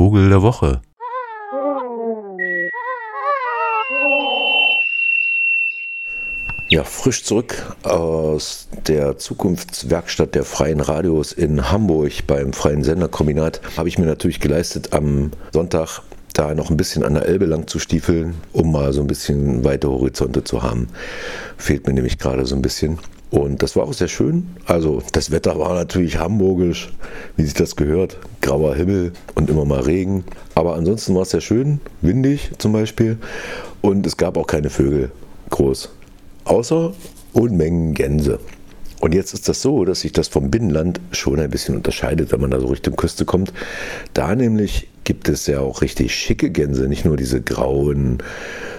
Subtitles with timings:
[0.00, 0.80] Vogel der Woche.
[6.70, 13.90] Ja, frisch zurück aus der Zukunftswerkstatt der Freien Radios in Hamburg beim Freien Senderkombinat habe
[13.90, 16.00] ich mir natürlich geleistet, am Sonntag
[16.32, 19.64] da noch ein bisschen an der Elbe lang zu stiefeln, um mal so ein bisschen
[19.64, 20.88] weite Horizonte zu haben.
[21.58, 22.98] Fehlt mir nämlich gerade so ein bisschen.
[23.30, 24.48] Und das war auch sehr schön.
[24.66, 26.92] Also das Wetter war natürlich hamburgisch,
[27.36, 28.18] wie sich das gehört.
[28.40, 30.24] Grauer Himmel und immer mal Regen.
[30.54, 33.18] Aber ansonsten war es sehr schön, windig zum Beispiel.
[33.82, 35.10] Und es gab auch keine Vögel
[35.50, 35.90] groß
[36.44, 36.92] außer
[37.32, 38.40] Unmengen Gänse.
[39.00, 42.40] Und jetzt ist das so, dass sich das vom Binnenland schon ein bisschen unterscheidet, wenn
[42.40, 43.52] man da so Richtung Küste kommt.
[44.12, 48.18] Da nämlich gibt es ja auch richtig schicke Gänse, nicht nur diese grauen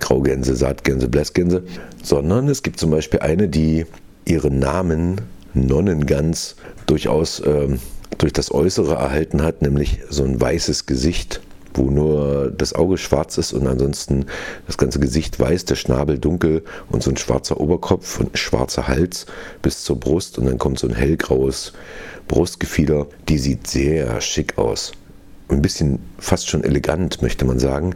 [0.00, 1.62] Graugänse, Saatgänse, Blässgänse,
[2.02, 3.86] sondern es gibt zum Beispiel eine, die
[4.24, 5.20] ihren Namen
[5.54, 7.68] Nonnengans durchaus äh,
[8.18, 11.40] durch das Äußere erhalten hat, nämlich so ein weißes Gesicht
[11.74, 14.26] wo nur das Auge schwarz ist und ansonsten
[14.66, 18.88] das ganze Gesicht weiß, der Schnabel dunkel und so ein schwarzer Oberkopf und ein schwarzer
[18.88, 19.26] Hals
[19.62, 21.72] bis zur Brust und dann kommt so ein hellgraues
[22.28, 23.06] Brustgefieder.
[23.28, 24.92] Die sieht sehr schick aus.
[25.48, 27.94] Ein bisschen fast schon elegant, möchte man sagen.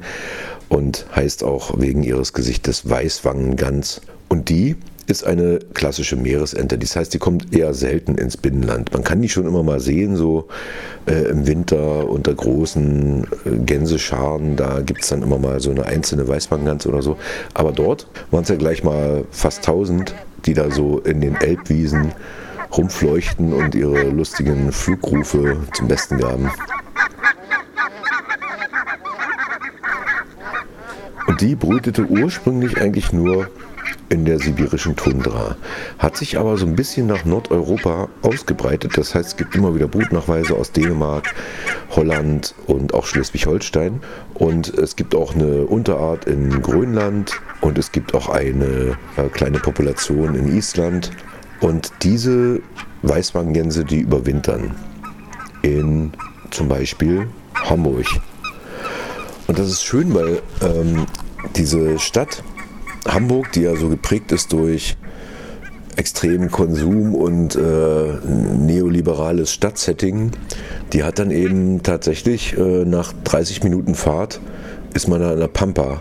[0.68, 4.00] Und heißt auch wegen ihres Gesichtes Weißwangengans.
[4.28, 4.76] Und die
[5.06, 6.78] ist eine klassische Meeresente.
[6.78, 8.92] Das heißt, die kommt eher selten ins Binnenland.
[8.92, 10.48] Man kann die schon immer mal sehen, so
[11.06, 14.56] äh, im Winter unter großen äh, Gänsescharen.
[14.56, 17.16] Da gibt es dann immer mal so eine einzelne Weißwanggans oder so.
[17.54, 22.12] Aber dort waren es ja gleich mal fast 1000, die da so in den Elbwiesen
[22.76, 26.50] rumfleuchten und ihre lustigen Flugrufe zum Besten gaben.
[31.26, 33.48] Und die brütete ursprünglich eigentlich nur
[34.08, 35.56] in der sibirischen Tundra.
[35.98, 38.96] Hat sich aber so ein bisschen nach Nordeuropa ausgebreitet.
[38.96, 41.34] Das heißt, es gibt immer wieder Brutnachweise aus Dänemark,
[41.90, 44.00] Holland und auch Schleswig-Holstein.
[44.34, 49.58] Und es gibt auch eine Unterart in Grönland und es gibt auch eine äh, kleine
[49.58, 51.10] Population in Island.
[51.60, 52.60] Und diese
[53.02, 54.74] Weißwanggänse, die überwintern
[55.62, 56.12] in
[56.50, 58.06] zum Beispiel Hamburg.
[59.46, 61.06] Und das ist schön, weil ähm,
[61.54, 62.42] diese Stadt
[63.06, 64.96] Hamburg, die ja so geprägt ist durch
[65.96, 67.60] extremen Konsum und äh,
[68.58, 70.32] neoliberales Stadtsetting,
[70.92, 74.40] die hat dann eben tatsächlich äh, nach 30 Minuten Fahrt
[74.94, 76.00] ist man an der Pampa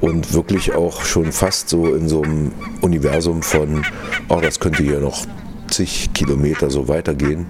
[0.00, 3.84] und wirklich auch schon fast so in so einem Universum von,
[4.28, 5.24] oh, das könnte hier noch
[5.68, 7.46] zig Kilometer so weitergehen.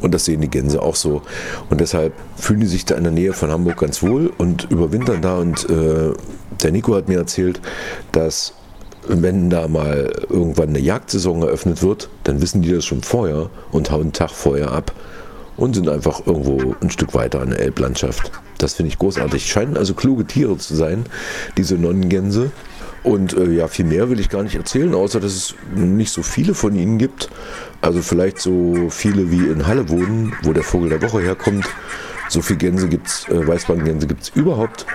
[0.00, 1.22] Und das sehen die Gänse auch so.
[1.68, 5.22] Und deshalb fühlen die sich da in der Nähe von Hamburg ganz wohl und überwintern
[5.22, 5.38] da.
[5.38, 6.12] Und äh,
[6.62, 7.60] der Nico hat mir erzählt,
[8.12, 8.54] dass
[9.06, 13.90] wenn da mal irgendwann eine Jagdsaison eröffnet wird, dann wissen die das schon vorher und
[13.90, 14.92] hauen einen Tag vorher ab
[15.56, 18.30] und sind einfach irgendwo ein Stück weiter an der Elblandschaft.
[18.58, 19.46] Das finde ich großartig.
[19.46, 21.06] Scheinen also kluge Tiere zu sein,
[21.56, 22.50] diese Nonnengänse.
[23.02, 26.22] Und äh, ja, viel mehr will ich gar nicht erzählen, außer dass es nicht so
[26.22, 27.30] viele von ihnen gibt.
[27.80, 31.66] Also vielleicht so viele wie in Halle wohnen, wo der Vogel der Woche herkommt.
[32.28, 34.86] So viele Gänse gibt's, äh, Weißbandgänse gibt es überhaupt.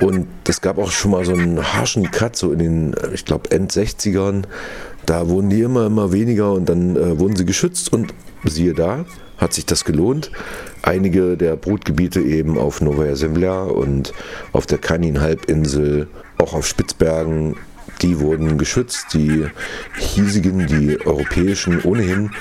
[0.00, 3.50] Und es gab auch schon mal so einen harschen Cut, so in den, ich glaube,
[3.50, 4.44] End-60ern.
[5.08, 8.12] Da wurden die immer, immer weniger und dann äh, wurden sie geschützt und
[8.44, 9.06] siehe da,
[9.38, 10.30] hat sich das gelohnt.
[10.82, 14.12] Einige der Brutgebiete eben auf Novaya Zemlya und
[14.52, 17.56] auf der Kanin-Halbinsel, auch auf Spitzbergen,
[18.02, 19.46] die wurden geschützt, die
[19.96, 22.32] hiesigen, die europäischen ohnehin.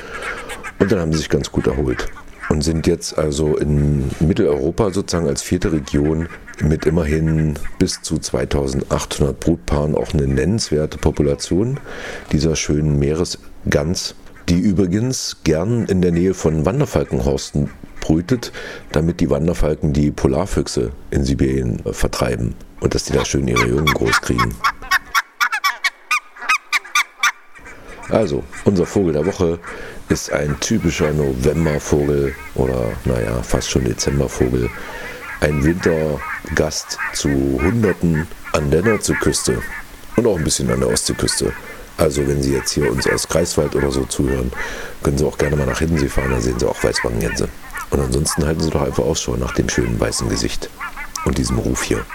[0.80, 2.10] Und dann haben sie sich ganz gut erholt
[2.50, 6.28] und sind jetzt also in Mitteleuropa sozusagen als vierte Region
[6.62, 11.80] mit immerhin bis zu 2800 Brutpaaren auch eine nennenswerte Population
[12.32, 14.16] dieser schönen Meeresgans,
[14.50, 17.70] die übrigens gern in der Nähe von Wanderfalkenhorsten
[18.00, 18.52] brütet,
[18.92, 23.86] damit die Wanderfalken die Polarfüchse in Sibirien vertreiben und dass die da schön ihre Jungen
[23.86, 24.56] groß kriegen.
[28.10, 29.60] Also, unser Vogel der Woche
[30.08, 34.70] ist ein typischer Novembervogel oder naja, fast schon Dezembervogel.
[35.42, 35.62] Ein
[36.48, 39.62] Wintergast zu Hunderten an der Nordseeküste
[40.16, 41.52] und auch ein bisschen an der Ostseeküste.
[41.98, 44.52] Also wenn Sie jetzt hier uns aus Greifswald oder so zuhören,
[45.04, 47.50] können Sie auch gerne mal nach Hiddensee fahren, da sehen Sie auch Weißwangengänse.
[47.90, 50.70] Und ansonsten halten Sie doch einfach Ausschau nach dem schönen weißen Gesicht
[51.26, 52.06] und diesem Ruf hier.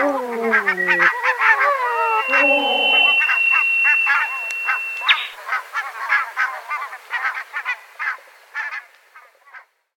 [0.00, 1.07] Oh.